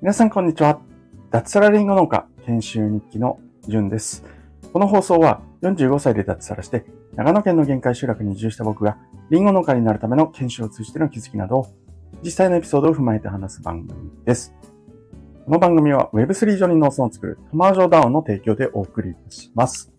[0.00, 0.80] 皆さんこんにちは。
[1.30, 3.38] 脱サラリンゴ農家研修日記の
[3.68, 4.24] じゅんです。
[4.72, 8.96] この放送は45歳で脱サラして長野県の限界集落に移住した僕が
[9.30, 11.66] リンゴ農家になるための研修を通じての気づきなど
[12.22, 14.54] 実際のエピソードを踏まえて話す番組です。
[15.44, 19.92] この番組は Web3 上に農村を作るトマージョ DAO の提供でお送りいたします。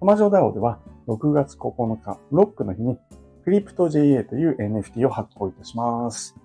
[0.00, 2.98] トマージョ DAO では6月9日、ロックの日に
[3.44, 6.36] クリプト JA という NFT を発行いたします。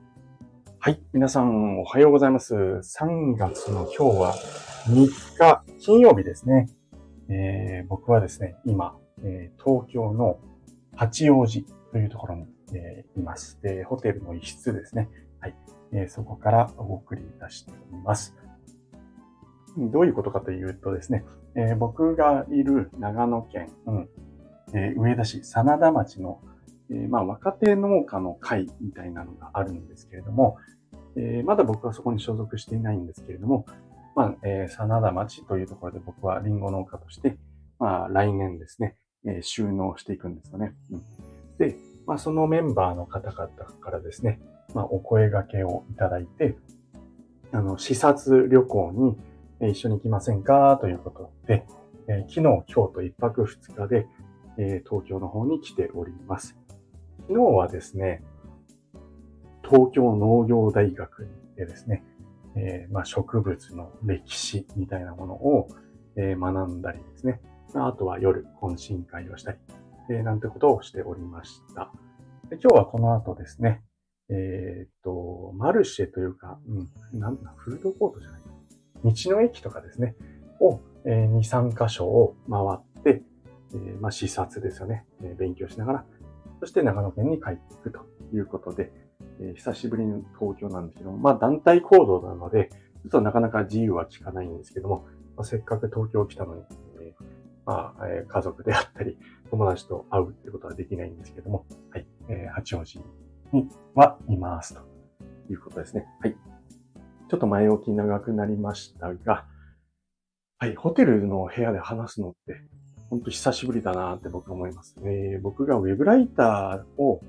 [0.79, 0.99] はい。
[1.13, 2.55] 皆さん、おはようございます。
[2.55, 4.33] 3月の今日は
[4.87, 5.07] 3
[5.37, 6.69] 日、金曜日ですね。
[7.29, 10.39] えー、僕はですね、今、えー、東京の
[10.95, 13.59] 八王子というところに、えー、います。
[13.61, 15.07] で、ホテルの一室ですね。
[15.39, 15.55] はい。
[15.91, 18.35] え、そこからお送りいたしております。
[19.77, 24.09] どういうことかというとですね、え、僕がいる長野県、うん
[24.73, 26.41] え、上田市真田町の、
[26.89, 30.57] えー、まあ、若手農家の会みたいなのがあるんですけれども、
[31.15, 33.65] えー、まだ僕はそこに所属していないんですけれども、
[34.15, 37.37] まあ、えー、真田町というところで僕はリンゴ農家として、
[37.79, 40.73] まあ、来年ですね、えー、収納していくんですよね。
[40.91, 41.01] うん、
[41.57, 43.49] で、まあ、そのメンバーの方々
[43.81, 44.39] からですね、
[44.73, 46.55] まあ、お声掛けをいただいて、
[47.51, 49.17] あの、視察旅行
[49.61, 51.65] に一緒に行きませんかということで、
[52.07, 54.07] えー、昨日、今日と一泊二日で、
[54.57, 56.57] えー、東京の方に来ております。
[57.27, 58.23] 昨日はですね、
[59.61, 62.05] 東京農業大学でですね、
[62.55, 65.67] えー、まあ、植物の歴史みたいなものを、
[66.15, 67.41] えー、学んだりですね、
[67.75, 69.57] あとは夜懇親会をしたり、
[70.09, 71.91] えー、なんてことをしておりました。
[72.49, 73.81] で今日はこの後ですね、
[74.29, 76.59] えっと、マルシェというか、
[77.13, 78.41] うん、なんだ、フードコートじゃない
[79.03, 80.15] 道の駅とかですね、
[80.61, 82.61] を、え2、3箇所を回
[83.01, 83.21] って、
[83.75, 86.05] えまあ、視察ですよね、え勉強しながら、
[86.59, 87.99] そして長野県に帰っていくと
[88.33, 88.91] いうことで、
[89.39, 95.05] え久しぶりに東京なんですけども、まあ団体行動なので、ちょっとなかなか自由は効かないんですけども、
[95.35, 96.61] まあ、せっかく東京来たのに、
[96.99, 97.23] えー、
[97.65, 99.17] まあ、えー、家族であったり、
[99.49, 102.99] 友達と会うってことはできないんですけども、はい、えー、八王子
[103.53, 104.81] にはいますと
[105.49, 106.05] いうことですね。
[106.21, 106.35] はい。
[107.29, 109.45] ちょっと前置き長くなりましたが、
[110.59, 112.61] はい、ホテルの部屋で話すのって、
[113.09, 114.95] 本当久しぶりだなって僕は思います。
[115.03, 117.21] えー、僕がウェブライターを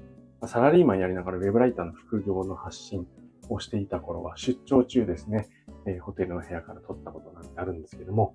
[0.46, 3.06] サラリーマンやりながらウェブライターの副業の発信
[3.48, 5.48] をしていた頃は出張中ですね、
[5.86, 8.34] えー、ホテルの部屋から撮ったことなんてあるんですけども、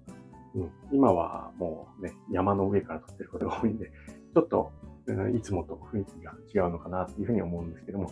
[0.55, 3.91] うん、今はもうね、山の上から撮ってることが多いんで、
[4.33, 4.71] ちょっと、
[5.07, 8.11] うん、いつもと雰囲気が違うのかなっていうふうに思うんですけども、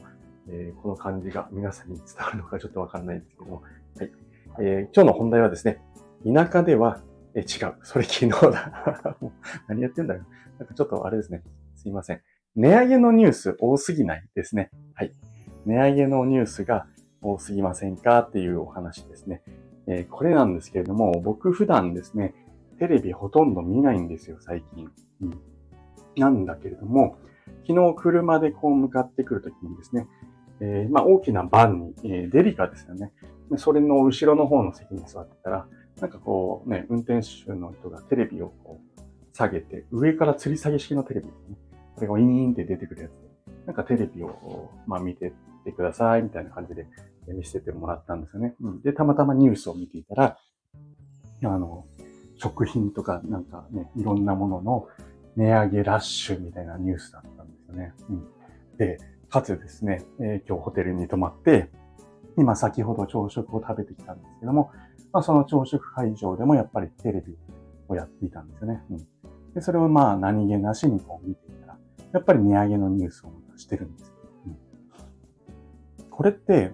[0.49, 3.61] えー、この感じが皆さんに伝わるのかちょっとわかんないですけども、
[3.97, 4.11] はい。
[4.59, 5.81] えー、今日の本題はですね、
[6.25, 7.01] 田舎では、
[7.35, 7.75] え違う。
[7.83, 9.17] それ昨日だ。
[9.67, 10.23] 何やってんだよ。
[10.59, 11.43] なんかちょっとあれですね。
[11.75, 12.21] すいません。
[12.55, 14.69] 値上げのニュース多すぎないですね。
[14.93, 15.13] はい。
[15.65, 16.87] 値上げのニュースが
[17.21, 19.41] 多すぎませんかっていうお話ですね。
[19.87, 22.33] えー、これなんですけれども、僕普段ですね、
[22.79, 24.89] テレビほとんど見ないんですよ、最近。
[25.21, 25.39] うん。
[26.17, 27.17] なんだけれども、
[27.67, 30.07] 昨日車でこう向かってくるときにですね、
[30.59, 33.11] えー、まあ大きなバンに、えー、デリカですよね。
[33.57, 35.67] それの後ろの方の席に座ってたら、
[36.01, 39.01] なんかこうね、運転手の人がテレビをこう
[39.33, 41.57] 下げて、上から吊り下げ式のテレビですね。
[41.95, 43.17] これがウィーンって出てくるやつで、
[43.67, 46.87] なんかテレビを、まあ、見てってくださいみたいな感じで
[47.27, 48.55] 見せてもらったんですよね。
[48.61, 50.37] うん、で、たまたまニュースを見ていたら、
[51.43, 51.85] あの、
[52.35, 54.87] 食品とかなんかね、いろんなものの
[55.35, 57.93] 値上げラッシュみたいなニュースだったんですよね。
[58.09, 58.27] うん、
[58.77, 58.97] で、
[59.29, 61.69] かつですね、えー、今日ホテルに泊まって、
[62.37, 64.71] 今先ほど朝食を食べてきたんですけども、
[65.11, 67.35] まあ、その朝食会場でもやっぱりテレビ
[67.87, 68.81] をやっていたんですよね。
[68.89, 71.77] うん、でそれをまあ何気なしにこう見ていたら、
[72.13, 74.13] やっぱり値上げのニュースをしてるんです。
[74.45, 74.49] う
[76.03, 76.71] ん、これって、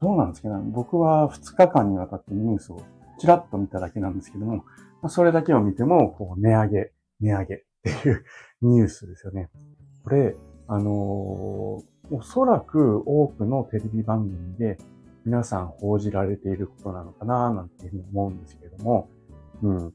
[0.00, 2.80] どうなんですかね僕は2日間にわたってニュースを
[3.18, 4.64] ちらっと見ただけなんですけども、
[5.08, 8.24] それだけを見ても、こう、値上げ、値上げっていう
[8.62, 9.50] ニュースですよね。
[10.04, 10.34] これ、
[10.68, 14.78] あのー、おそらく多くのテレビ番組で
[15.24, 19.08] 皆さん報じられていることなのかななんていうふうに思うんですけれども、
[19.62, 19.94] うん。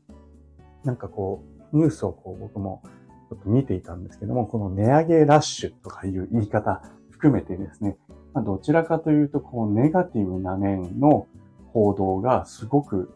[0.83, 1.44] なんかこ
[1.74, 2.83] う、ニュースをこう僕も
[3.30, 7.98] ちょっと見ていたんですけども、この値上げラッシュとかいう言い方含めてですね、
[8.33, 11.27] まあ、どちらかというと、こう、ネガティブな面の
[11.74, 13.12] 報道がすごく、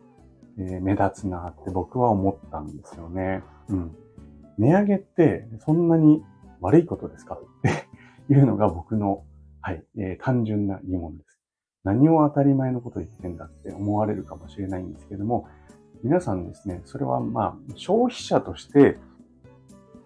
[0.58, 3.44] え目立つなって僕は思ったんですよね。
[3.70, 3.96] うん。
[4.58, 6.22] 値上げってそんなに
[6.60, 7.36] 悪いことですか？
[7.36, 7.68] っ
[8.28, 9.24] ていうのが僕の、
[9.62, 11.39] はい、えー、単純な疑問です。
[11.84, 15.48] 何を当たり前のこと言ってんだって思われるかもしれないんですけども、
[16.04, 18.98] 皆さんですね、それはまあ、消費者として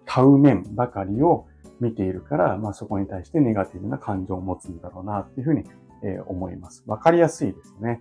[0.06, 1.46] 買う面ばかりを
[1.80, 5.64] 見ているから、まあそこに対してネガティブな感情を持つんだろうなっていうふうに、
[6.02, 6.84] えー、思います。
[6.86, 8.00] わかりやすいですね。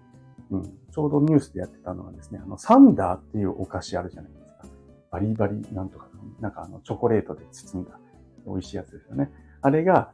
[0.52, 0.64] うん。
[0.64, 4.68] ちょうどニュースでやってたのはですね、あの、サンダーっていうお菓子あるじゃないですか。
[5.12, 6.08] バリバリなんとか、
[6.40, 8.00] なんかあの、チョコレートで包んだ
[8.46, 9.32] 美味しいやつですよね。
[9.62, 10.12] あれが、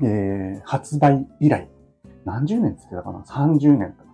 [0.00, 1.68] えー、発売以来、
[2.24, 4.10] 何十年って言ってたかな ?30 年とか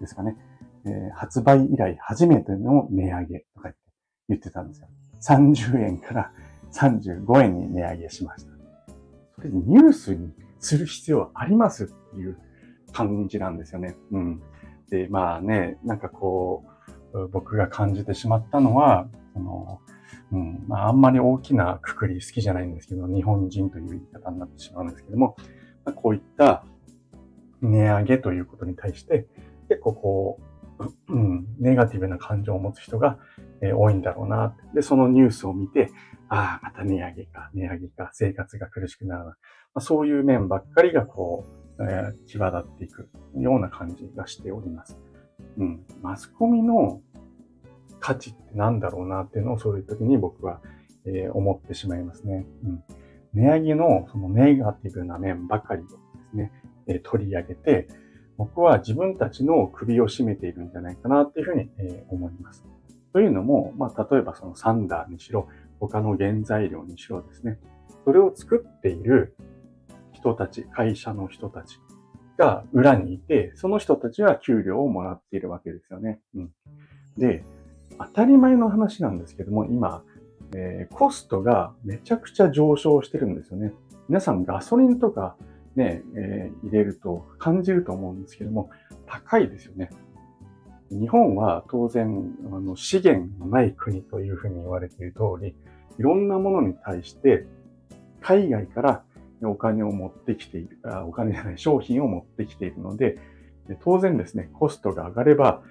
[0.00, 0.36] ですかね。
[0.84, 3.72] えー、発売以来初めての値上げとか
[4.28, 4.88] 言ってたんですよ。
[5.22, 6.32] 30円から
[6.72, 8.52] 35円に値上げしました。
[9.34, 12.38] それニュースにする必要ありますっていう
[12.92, 13.96] 感じなんですよね。
[14.12, 14.42] うん。
[14.90, 16.64] で、まあね、なんかこ
[17.12, 19.80] う、僕が感じてしまったのは、その、
[20.32, 25.36] うん、まああんまり大きなくくり好きじゃないんですけど、日本人という言い方になってしまうんですけども、
[25.84, 26.64] まあ、こういった
[27.66, 29.26] 値上げということに対して、
[29.68, 30.40] 結構こ
[30.78, 33.18] う、うん、ネガティブな感情を持つ人が、
[33.62, 34.54] え、多いんだろうな。
[34.74, 35.90] で、そのニュースを見て、
[36.28, 39.26] ああ、また値上げか、値上げか、生活が苦しくなるな。
[39.26, 39.34] ま
[39.76, 41.44] あ、そういう面ばっかりがこ
[41.78, 44.98] う、えー、際立っていくような感じがしております。
[45.58, 45.84] うん。
[46.02, 47.00] マスコミの
[48.00, 50.60] 価値って何だろうなっていうのをそういう時に僕は、
[51.06, 52.46] えー、思ってしまいますね。
[52.64, 52.84] うん。
[53.34, 56.52] 値上げのそのネガティブな面ばかりですね、
[56.86, 57.88] え、取り上げて、
[58.36, 62.64] 僕は自分たちの首を絞めているんじゃないかなっていうふうに、え、思います。
[63.12, 65.48] というのも、まあ、例えばそのサンダーにしろ、
[65.80, 67.58] 他の原材料にしろですね、
[68.04, 69.34] それを作っている
[70.12, 71.80] 人たち、会社の人たち
[72.36, 76.20] が裏にいて、その人たちは給料をもらっているわけですよね。
[76.34, 76.50] うん、
[77.16, 77.44] で、
[77.98, 80.02] 当たり前の話なんですけども、今、
[80.54, 83.72] えー、コストがめちゃくちゃ上昇してるんですよね。
[84.08, 85.36] 皆さんガソリンとか
[85.78, 88.70] ね、えー、入れると感じると思うんですけども、
[89.06, 89.90] 高いですよね。
[90.90, 95.54] 日本は当然、あの資源のない国というふうに言われている通り、
[95.98, 97.46] いろんなものに対して
[98.20, 99.04] 海外から
[99.42, 103.18] お金を持ってきている、あお金じゃない、商品を持ってきているので、
[103.82, 105.62] 当然ですね、コストが上がれば、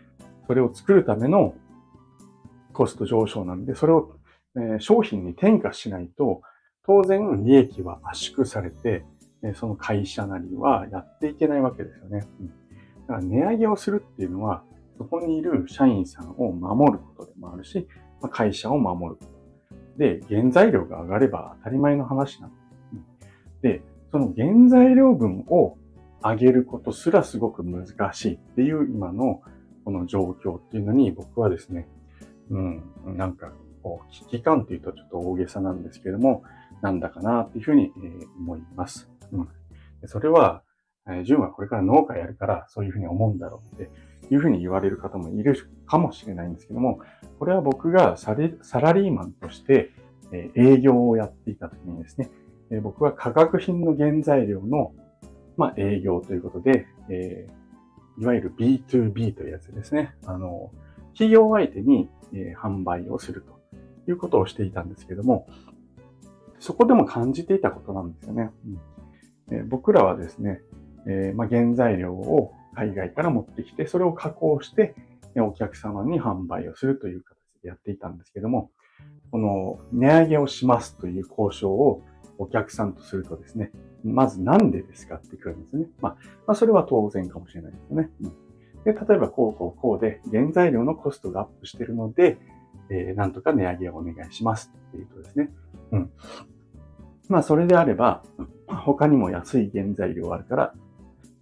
[0.47, 1.55] それを作るための
[2.73, 4.17] コスト上昇なんで、それを、
[4.57, 6.41] え商品に転嫁しないと、
[6.85, 9.05] 当然利益は圧縮されて、
[9.53, 12.27] その会社なりはやっていけないわけですよね。
[13.07, 14.63] だから値上げをするっていうのは、
[14.97, 17.87] そこにいる社員さんを守ることでもあるし、
[18.31, 19.97] 会社を守ること。
[19.97, 22.65] で、原材料が上がれば当たり前の話なんです。
[23.61, 23.81] で、
[24.11, 25.77] その原材料分を
[26.23, 29.41] 上げることすらすごく難しいっていう今の
[29.83, 31.87] この状況っていうのに僕はですね、
[32.49, 33.51] うん、なんか
[33.83, 36.43] こう危機感っていうとちょっと大げさなんですけども、
[36.81, 37.91] なんだかなっていうふうに
[38.39, 39.09] 思います。
[39.31, 39.49] うん、
[40.05, 40.63] それは、
[41.07, 43.91] えー、純はこれから農家やるからそういうふうに思うんだろうって
[44.31, 45.55] いうふうに言われる方もいる
[45.85, 46.99] かもしれないんですけども、
[47.39, 48.43] これは僕がサラ
[48.93, 49.91] リーマンとして
[50.31, 52.29] え営業をやっていた時にですね、
[52.71, 54.93] え僕は化学品の原材料の、
[55.57, 60.15] まあ、営業ということで、えー、いわゆる B2B というやつですね。
[60.25, 60.71] あの、
[61.13, 65.47] 企業相手に、え、販売をするということをしていたんですけども、
[66.59, 68.51] そこでも感じていたことなんですよね。
[68.65, 68.79] うん
[69.51, 70.61] え、僕らはですね、
[71.07, 74.95] えま、原材料を海外から持ってきて、それを加工して、
[75.37, 78.71] お客様に販売をするという形でやっていたんですけども、
[79.31, 82.03] この値上げをしますという交渉を
[82.37, 83.71] お客さんとするとですね、
[84.03, 85.87] まずなんでですかってくるんですね。
[85.99, 88.09] まあ、まあ、それは当然かもしれないですよね。
[88.21, 88.29] うん、
[88.83, 92.37] で、例えばこうこうこうで原材料のコストがアップしてるので、
[92.89, 95.51] えー、なんとか値上げをお願いしますっていうとですね。
[95.91, 96.11] うん。
[97.27, 98.23] まあ、それであれば、
[98.67, 100.73] 他にも安い原材料があるから、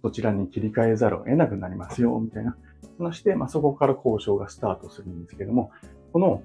[0.02, 2.56] そちらに切り替えざるを得なくなりますよ、みたいな
[2.98, 5.70] 話で、まあ、そこから交渉がスタートするんですけども、
[6.12, 6.42] この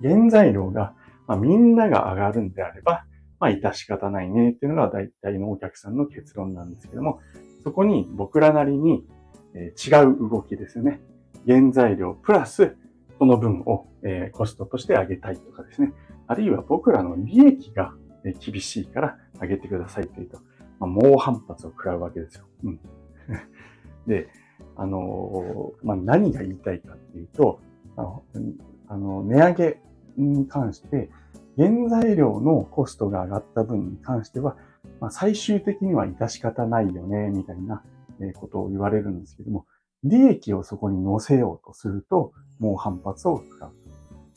[0.00, 0.94] 原材料が、
[1.26, 3.04] まあ、みんなが上がるんであれば、
[3.40, 7.20] まあ、致し方ないねっていうのが大体のお客さんの結論なんですけども、
[7.64, 9.04] そこに僕らなりに、
[9.56, 11.00] え違う動きですよね。
[11.46, 12.76] 原材料プラス、
[13.18, 15.92] その分を、えコストとして上げたいとかですね。
[16.26, 17.94] あるいは僕らの利益が
[18.32, 20.38] 厳しいから上げてくださいというと、
[20.80, 22.44] まあ、猛反発を食らうわけですよ。
[22.64, 22.80] うん。
[24.06, 24.28] で、
[24.76, 27.60] あのー、まあ、何が言いたいかっていうと、
[27.96, 28.24] あの、
[28.88, 29.80] あの値上げ
[30.16, 31.10] に関して、
[31.56, 34.56] 原材料のコストが上がった分に関しては、
[35.00, 37.82] まあ、最終的には致し方ないよね、みたいな
[38.34, 39.66] ことを言われるんですけども、
[40.02, 43.83] 利益をそこに乗せようとすると、もう反発を使う。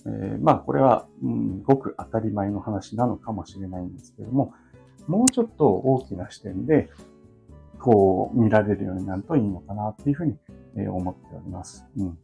[0.08, 4.54] えー、まあ、これは、うん、ごく当たり前の話なのかもしれないんですけども、
[5.08, 6.90] もうちょっと大きな視点で、
[7.80, 10.36] こう見られるようになるといいのかなっていうふうに
[10.88, 11.86] 思っております。
[11.98, 12.18] うん。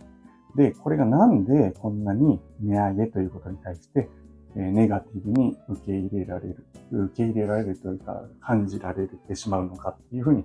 [0.55, 4.09] で、これがなんでこんなに値上げということに対して
[4.55, 10.43] ネガティブに受け入れられる、受け入れられるというか、感じられてしまうのかっていうふうに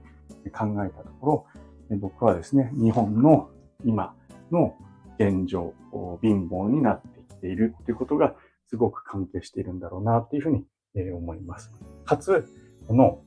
[0.53, 1.47] 考えたとこ
[1.91, 3.51] ろ、僕はですね、日本の
[3.85, 4.15] 今
[4.51, 4.75] の
[5.19, 5.75] 現状、
[6.23, 8.35] 貧乏になってているっていうことが
[8.67, 10.65] すごく関係しているんだろうなっていうふうに
[11.13, 11.73] 思います。
[12.05, 12.45] かつ、
[12.87, 13.23] この、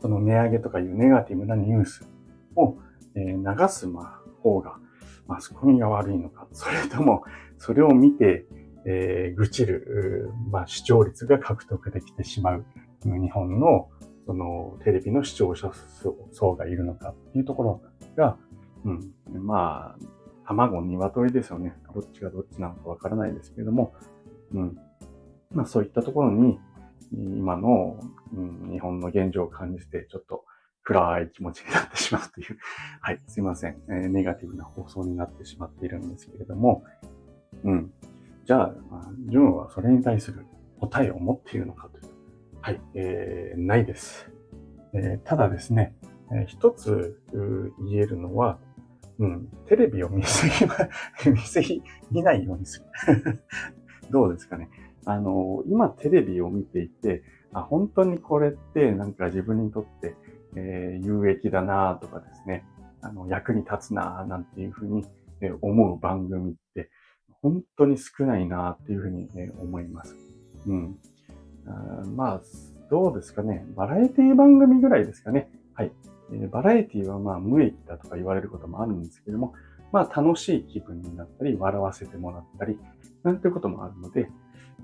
[0.00, 2.08] その値上げとかいうネガティブなニュース
[2.54, 2.76] を
[3.14, 3.88] 流す
[4.42, 4.76] 方が、
[5.26, 7.22] マスコミが悪いのか、それとも、
[7.58, 8.46] それを見て、
[8.86, 12.64] えー、愚痴る、まあ、視聴率が獲得できてしまう、
[13.04, 13.88] 日本の、
[14.26, 15.70] その、テレビの視聴者
[16.32, 17.82] 層がいるのかっていうところ
[18.16, 18.38] が、
[18.84, 19.12] うん、
[19.44, 19.98] まあ、
[20.48, 21.74] 卵、鶏ですよね。
[21.94, 23.94] どっちがどっちなのかわからないですけれども、
[24.54, 24.78] うん。
[25.52, 26.58] まあそういったところに、
[27.12, 28.00] 今の、
[28.34, 30.44] うん、日本の現状を感じて、ちょっと
[30.84, 32.56] 暗い気持ちになってしまうという、
[33.00, 36.84] はい、すいません、えー、ネガティブな放送になってしまっているんですけれども、
[37.64, 37.92] うん。
[38.44, 38.74] じゃあ、
[39.26, 40.46] ジュンはそれに対する
[40.80, 42.08] 答えを持っているのかというと、
[42.62, 44.30] はい、えー、ないです。
[44.94, 45.94] えー、ただですね、
[46.32, 48.58] えー、一つ言えるのは、
[49.18, 53.40] うん、テレビを見すぎ、見すぎ、見ないようにする。
[54.10, 54.70] どうですかね。
[55.04, 57.22] あの、今テレビを見ていて、
[57.52, 60.14] あ、本当にこれってなんか自分にとって、
[60.54, 62.64] えー、有益だなとかですね、
[63.00, 65.04] あの、役に立つななんていうふうに
[65.60, 66.90] 思う番組って、
[67.42, 69.28] 本当に少ないなっていうふうに
[69.60, 70.16] 思います。
[70.66, 70.98] うん。
[71.66, 72.40] あまあ、
[72.90, 73.66] どうですかね。
[73.76, 75.50] バラエティ番組ぐらいですかね。
[75.74, 75.92] はい。
[76.50, 79.54] バラエティはまあ無益だとか言われることもあるんですけども、
[79.92, 82.78] まあ楽しい気分になったり、笑わせてもらったり、
[83.22, 84.28] なんてこともあるので、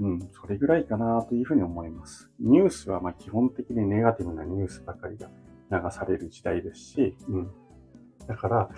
[0.00, 2.30] うん、それぐらいかなというふうに思います。
[2.40, 5.30] ニュースはまあ基本的にネガティブなニュースばかりが
[5.70, 7.50] 流される時代ですし、うん。
[8.26, 8.70] だから、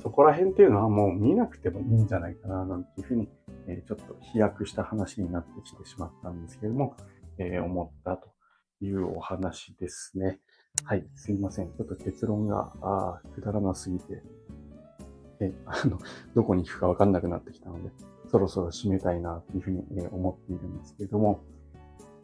[0.00, 3.28] そこら辺っていうのはもう見なくてもいいんじゃないかな、なんていうふうに、
[3.66, 6.96] えー、ちょっと飛躍した話になってきてしまったんですけども、
[7.38, 8.32] えー、思ったと
[8.80, 10.40] いうお話ですね。
[10.92, 11.68] はい、すいません。
[11.68, 14.22] ちょっと結論が、ああ、くだらなすぎて、
[15.40, 15.98] え、あの、
[16.34, 17.90] どこに行くかわかんなくなってきたので、
[18.30, 21.40] そろそろ締めたいなというふうに思っているんですけれども、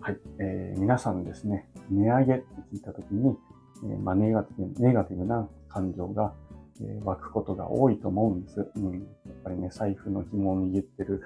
[0.00, 3.36] はい、えー、皆さんですね、値上げって聞いたときに、
[3.84, 6.34] えー、まあ、ネガティブ、ネガティブな感情が、
[6.82, 8.66] えー、湧くことが多いと思うんです。
[8.76, 9.02] うん、やっ
[9.44, 11.22] ぱりね、財布の紐を握ってる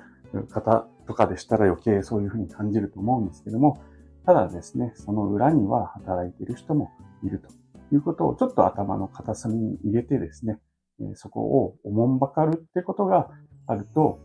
[0.50, 3.83] 方とかでしたら余計そういうふうに感じると思うんですけども、
[4.25, 7.49] ただですね、その裏には働いている人もいると
[7.95, 10.59] いうことをちょっと頭の片隅に入れてですね、
[11.14, 13.31] そこをおもんばかるってことが
[13.67, 14.21] あると、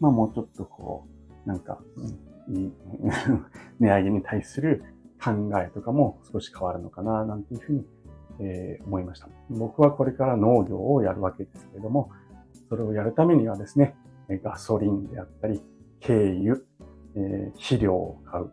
[0.00, 1.06] まあもうちょっとこ
[1.44, 1.80] う、なんか、
[3.80, 4.84] 値上げに対する
[5.22, 7.86] 考えとかも少し変わるのかな、なんていうふうに、
[8.40, 9.28] えー、思いました。
[9.50, 12.10] 僕はこれから農業をやるわけですけれども、
[12.68, 13.96] それをやるためにはですね、
[14.28, 15.62] ガソリンであったり、
[16.02, 16.56] 軽油、
[17.14, 18.50] えー、肥料を買う、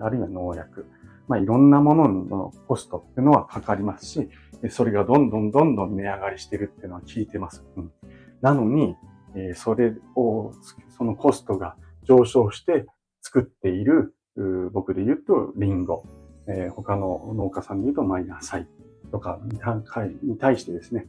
[0.00, 0.86] あるいは農薬、
[1.28, 4.28] まあ、いろんなもののコストっていうのはかかりますし、
[4.70, 7.64] それがどんどんどんどん値上がりしてるっていうのは聞いてます。
[7.76, 7.92] うん、
[8.40, 8.96] なのに、
[9.34, 10.52] えー、それを、
[10.96, 12.86] そのコストが上昇して
[13.20, 14.14] 作っている、
[14.72, 16.04] 僕で言うとリンゴ、
[16.48, 18.66] えー、他の農家さんで言うとまあ野菜
[19.12, 19.38] とか
[20.22, 21.06] に対してですね、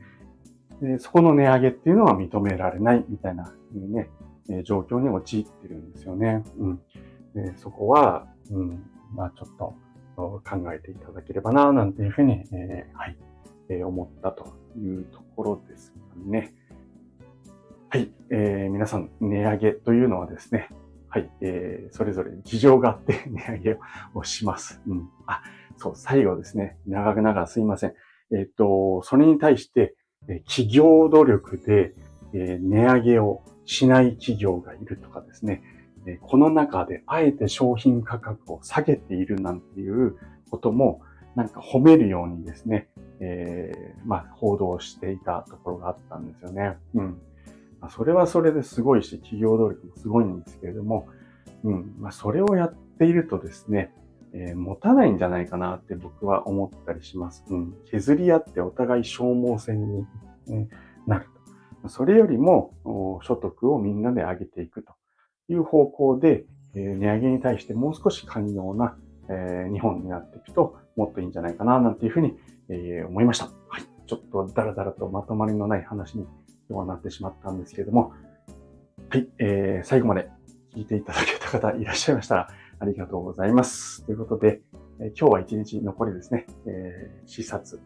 [0.82, 4.10] でそこの値上げっていうのは認められないみたいな、ね、
[4.50, 6.44] え状況に陥ってるんですよね。
[6.58, 6.82] うん、
[7.34, 9.76] でそこは、うん、まあちょっと
[10.16, 10.42] 考
[10.74, 13.18] えていただければな、なんていうふうに、えー、はい、
[13.70, 16.54] えー、思ったというところですかね。
[17.90, 20.70] はい、えー、皆さん、値上げというのはですね、
[21.10, 23.80] はい、えー、それぞれ事情があって 値上げ
[24.14, 24.82] をします。
[24.88, 25.10] うん。
[25.28, 25.44] あ、
[25.78, 27.94] そう、最後ですね、長く長くすいません。
[28.32, 29.96] えっ、と、それに対して、
[30.28, 31.94] え企業努力で、
[32.34, 35.62] え値上げをしない企業がいるとかですね、
[36.22, 40.18] この中であえて商品価格を下げているなんていう
[40.50, 41.02] ことも、
[41.36, 42.88] なんか褒めるようにですね、
[43.20, 46.78] えー、まあ、報道していたところがあったんですよね。
[46.94, 47.22] うん。
[47.82, 51.08] まあ、それはそれですごいし、企業努力もすごいんですけれども、
[51.64, 51.96] うん。
[52.00, 53.94] まあ、それをやっているとですね、
[54.34, 57.44] えー、持たないんじゃないかなって僕は思ったりします。
[57.50, 57.74] うん。
[57.86, 60.06] 削り合ってお互い消耗戦に、
[60.48, 60.68] ね、
[61.06, 61.28] なる
[61.84, 61.90] と。
[61.90, 62.74] それよりも、
[63.22, 64.94] 所得をみんなで上げていくと。
[65.50, 68.98] いう方向で、値上げに対してもう少し寛容な、
[69.72, 72.38] 日本になっていくともっといいんじゃないかな、なんていうふうに、
[73.08, 73.46] 思いました。
[73.46, 73.84] はい。
[74.08, 76.26] ちょっとダラダラとまとまりのない話に
[76.70, 78.14] 今日はなってしまったんですけれども、
[79.10, 79.28] はい。
[79.40, 80.30] えー、最後まで
[80.76, 82.50] 聞いていただけた方いらっしゃいましたら
[82.80, 84.06] ありがとうございます。
[84.06, 84.62] ということで、
[85.00, 87.82] 今日は一日残りですね、えー、視察、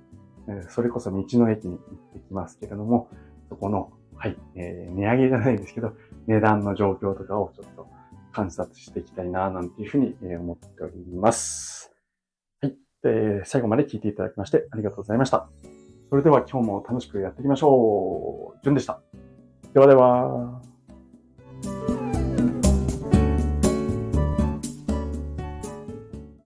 [0.70, 3.10] それこそ道の駅に行ってきますけれども、
[3.50, 5.94] そこの、はい、えー、値上げじゃないですけど、
[6.28, 7.88] 値段の状況とかをちょっと
[8.34, 11.94] 観察していきたいな、なんていうふうに思っております。
[12.62, 12.76] はい。
[13.06, 15.50] えー、最後まで聞いていただきましてありがとうございました。
[16.10, 18.60] それでは今日も楽しくやっていきましょう。
[18.62, 19.02] じゅんでした。
[19.74, 20.69] ではでは。